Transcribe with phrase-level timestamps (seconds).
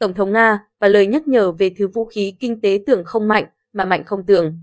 [0.00, 3.28] Tổng thống Nga và lời nhắc nhở về thứ vũ khí kinh tế tưởng không
[3.28, 4.58] mạnh mà mạnh không tưởng.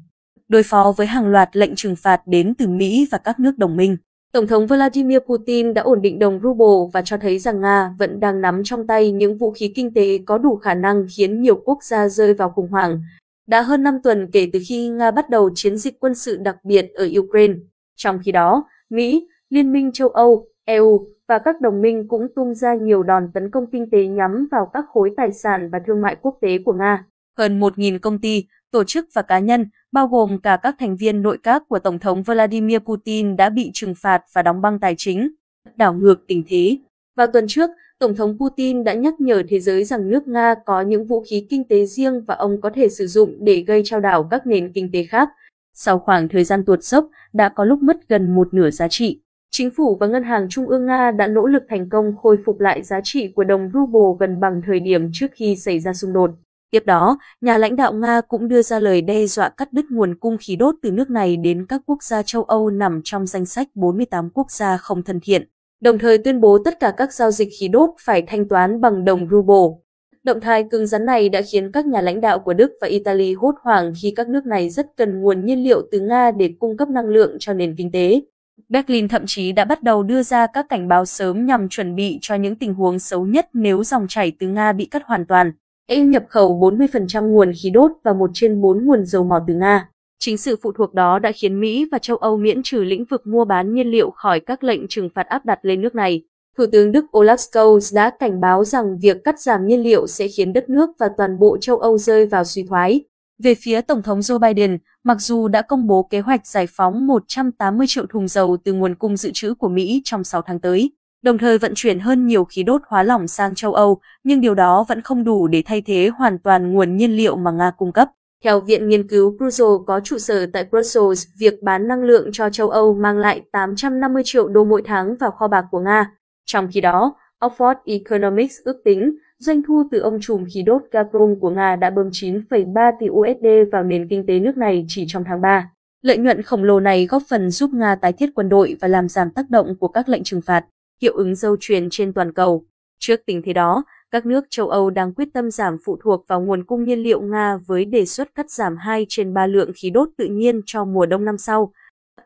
[0.48, 3.78] Đối phó với hàng loạt lệnh trừng phạt đến từ Mỹ và các nước đồng
[3.78, 3.98] minh,
[4.32, 8.20] Tổng thống Vladimir Putin đã ổn định đồng ruble và cho thấy rằng Nga vẫn
[8.20, 11.62] đang nắm trong tay những vũ khí kinh tế có đủ khả năng khiến nhiều
[11.66, 13.02] quốc gia rơi vào khủng hoảng.
[13.48, 16.58] Đã hơn 5 tuần kể từ khi Nga bắt đầu chiến dịch quân sự đặc
[16.64, 17.54] biệt ở Ukraine.
[17.96, 22.54] Trong khi đó, Mỹ, Liên minh châu Âu, EU và các đồng minh cũng tung
[22.54, 26.02] ra nhiều đòn tấn công kinh tế nhắm vào các khối tài sản và thương
[26.02, 27.06] mại quốc tế của Nga.
[27.38, 31.22] Hơn 1.000 công ty, tổ chức và cá nhân, bao gồm cả các thành viên
[31.22, 34.96] nội các của Tổng thống Vladimir Putin đã bị trừng phạt và đóng băng tài
[34.98, 35.32] chính,
[35.76, 36.78] đảo ngược tình thế.
[37.16, 40.82] Vào tuần trước, Tổng thống Putin đã nhắc nhở thế giới rằng nước Nga có
[40.82, 44.00] những vũ khí kinh tế riêng và ông có thể sử dụng để gây trao
[44.00, 45.30] đảo các nền kinh tế khác.
[45.74, 49.22] Sau khoảng thời gian tuột dốc, đã có lúc mất gần một nửa giá trị.
[49.52, 52.60] Chính phủ và Ngân hàng Trung ương Nga đã nỗ lực thành công khôi phục
[52.60, 56.14] lại giá trị của đồng ruble gần bằng thời điểm trước khi xảy ra xung
[56.14, 56.32] đột.
[56.72, 60.16] Tiếp đó, nhà lãnh đạo Nga cũng đưa ra lời đe dọa cắt đứt nguồn
[60.16, 63.46] cung khí đốt từ nước này đến các quốc gia châu Âu nằm trong danh
[63.46, 65.48] sách 48 quốc gia không thân thiện,
[65.82, 69.06] đồng thời tuyên bố tất cả các giao dịch khí đốt phải thanh toán bằng
[69.06, 69.78] đồng ruble.
[70.24, 73.34] Động thái cứng rắn này đã khiến các nhà lãnh đạo của Đức và Italy
[73.34, 76.78] hốt hoảng khi các nước này rất cần nguồn nhiên liệu từ Nga để cung
[76.78, 78.22] cấp năng lượng cho nền kinh tế.
[78.70, 82.18] Berlin thậm chí đã bắt đầu đưa ra các cảnh báo sớm nhằm chuẩn bị
[82.22, 85.52] cho những tình huống xấu nhất nếu dòng chảy từ Nga bị cắt hoàn toàn.
[85.88, 89.54] EU nhập khẩu 40% nguồn khí đốt và một trên 4 nguồn dầu mỏ từ
[89.54, 89.90] Nga.
[90.20, 93.28] Chính sự phụ thuộc đó đã khiến Mỹ và châu Âu miễn trừ lĩnh vực
[93.28, 96.22] mua bán nhiên liệu khỏi các lệnh trừng phạt áp đặt lên nước này.
[96.58, 100.28] Thủ tướng Đức Olaf Scholz đã cảnh báo rằng việc cắt giảm nhiên liệu sẽ
[100.28, 103.04] khiến đất nước và toàn bộ châu Âu rơi vào suy thoái.
[103.44, 107.08] Về phía Tổng thống Joe Biden, mặc dù đã công bố kế hoạch giải phóng
[107.08, 110.92] 180 triệu thùng dầu từ nguồn cung dự trữ của Mỹ trong 6 tháng tới,
[111.22, 114.56] đồng thời vận chuyển hơn nhiều khí đốt hóa lỏng sang châu Âu, nhưng điều
[114.56, 117.92] đó vẫn không đủ để thay thế hoàn toàn nguồn nhiên liệu mà Nga cung
[117.92, 118.10] cấp.
[118.44, 122.50] Theo Viện Nghiên cứu Brussels có trụ sở tại Brussels, việc bán năng lượng cho
[122.50, 126.12] châu Âu mang lại 850 triệu đô mỗi tháng vào kho bạc của Nga.
[126.46, 131.40] Trong khi đó, Oxford Economics ước tính doanh thu từ ông trùm khí đốt Gazprom
[131.40, 135.24] của Nga đã bơm 9,3 tỷ USD vào nền kinh tế nước này chỉ trong
[135.24, 135.72] tháng 3.
[136.02, 139.10] Lợi nhuận khổng lồ này góp phần giúp Nga tái thiết quân đội và làm
[139.10, 140.66] giảm tác động của các lệnh trừng phạt,
[141.02, 142.66] hiệu ứng dâu truyền trên toàn cầu.
[143.00, 146.42] Trước tình thế đó, các nước châu Âu đang quyết tâm giảm phụ thuộc vào
[146.42, 149.90] nguồn cung nhiên liệu Nga với đề xuất cắt giảm 2 trên 3 lượng khí
[149.90, 151.72] đốt tự nhiên cho mùa đông năm sau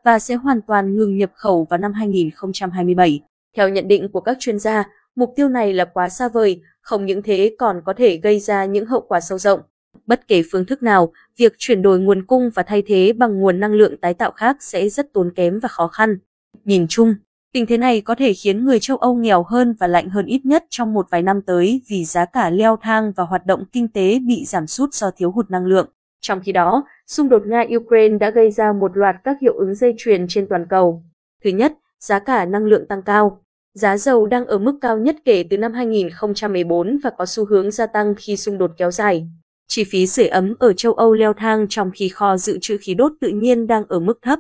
[0.04, 3.22] và sẽ hoàn toàn ngừng nhập khẩu vào năm 2027.
[3.58, 4.84] Theo nhận định của các chuyên gia,
[5.16, 8.66] mục tiêu này là quá xa vời, không những thế còn có thể gây ra
[8.66, 9.62] những hậu quả sâu rộng.
[10.06, 13.60] Bất kể phương thức nào, việc chuyển đổi nguồn cung và thay thế bằng nguồn
[13.60, 16.18] năng lượng tái tạo khác sẽ rất tốn kém và khó khăn.
[16.66, 17.16] Nhìn chung,
[17.54, 20.46] tình thế này có thể khiến người châu Âu nghèo hơn và lạnh hơn ít
[20.46, 23.88] nhất trong một vài năm tới vì giá cả leo thang và hoạt động kinh
[23.88, 25.90] tế bị giảm sút do thiếu hụt năng lượng.
[26.22, 29.94] Trong khi đó, xung đột Nga-Ukraine đã gây ra một loạt các hiệu ứng dây
[29.98, 31.04] chuyền trên toàn cầu.
[31.44, 33.42] Thứ nhất, giá cả năng lượng tăng cao.
[33.74, 37.72] Giá dầu đang ở mức cao nhất kể từ năm 2014 và có xu hướng
[37.72, 39.28] gia tăng khi xung đột kéo dài.
[39.68, 42.94] Chi phí sưởi ấm ở châu Âu leo thang trong khi kho dự trữ khí
[42.94, 44.40] đốt tự nhiên đang ở mức thấp.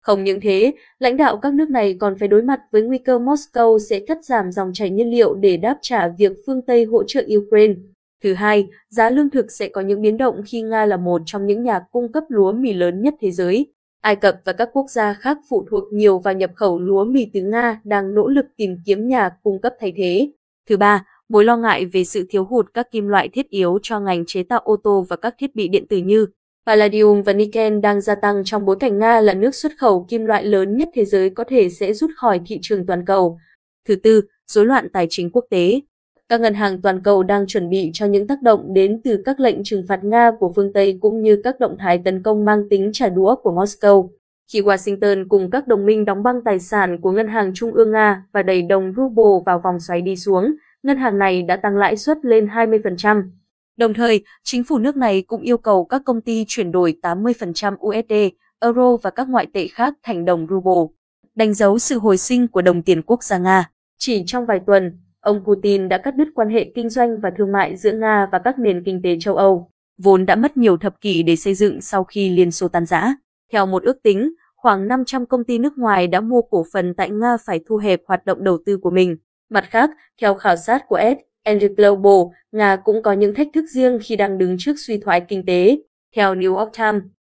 [0.00, 3.18] Không những thế, lãnh đạo các nước này còn phải đối mặt với nguy cơ
[3.18, 7.02] Moscow sẽ cắt giảm dòng chảy nhiên liệu để đáp trả việc phương Tây hỗ
[7.06, 7.74] trợ Ukraine.
[8.22, 11.46] Thứ hai, giá lương thực sẽ có những biến động khi Nga là một trong
[11.46, 13.66] những nhà cung cấp lúa mì lớn nhất thế giới.
[14.02, 17.26] Ai Cập và các quốc gia khác phụ thuộc nhiều vào nhập khẩu lúa mì
[17.34, 20.32] từ Nga đang nỗ lực tìm kiếm nhà cung cấp thay thế.
[20.68, 24.00] Thứ ba, mối lo ngại về sự thiếu hụt các kim loại thiết yếu cho
[24.00, 26.26] ngành chế tạo ô tô và các thiết bị điện tử như
[26.66, 30.26] Palladium và nickel đang gia tăng trong bối cảnh Nga là nước xuất khẩu kim
[30.26, 33.38] loại lớn nhất thế giới có thể sẽ rút khỏi thị trường toàn cầu.
[33.88, 35.80] Thứ tư, rối loạn tài chính quốc tế.
[36.32, 39.40] Các ngân hàng toàn cầu đang chuẩn bị cho những tác động đến từ các
[39.40, 42.68] lệnh trừng phạt Nga của phương Tây cũng như các động thái tấn công mang
[42.70, 44.08] tính trả đũa của Moscow.
[44.52, 47.92] Khi Washington cùng các đồng minh đóng băng tài sản của Ngân hàng Trung ương
[47.92, 51.76] Nga và đẩy đồng ruble vào vòng xoáy đi xuống, ngân hàng này đã tăng
[51.76, 53.22] lãi suất lên 20%.
[53.76, 57.76] Đồng thời, chính phủ nước này cũng yêu cầu các công ty chuyển đổi 80%
[57.76, 60.94] USD, euro và các ngoại tệ khác thành đồng ruble,
[61.34, 63.70] đánh dấu sự hồi sinh của đồng tiền quốc gia Nga.
[63.98, 67.52] Chỉ trong vài tuần, ông Putin đã cắt đứt quan hệ kinh doanh và thương
[67.52, 71.00] mại giữa Nga và các nền kinh tế châu Âu, vốn đã mất nhiều thập
[71.00, 73.14] kỷ để xây dựng sau khi Liên Xô tan rã.
[73.52, 77.10] Theo một ước tính, khoảng 500 công ty nước ngoài đã mua cổ phần tại
[77.10, 79.16] Nga phải thu hẹp hoạt động đầu tư của mình.
[79.50, 79.90] Mặt khác,
[80.20, 81.46] theo khảo sát của S.
[81.46, 85.20] Henry Global, Nga cũng có những thách thức riêng khi đang đứng trước suy thoái
[85.20, 85.78] kinh tế.
[86.16, 87.02] Theo New York Times,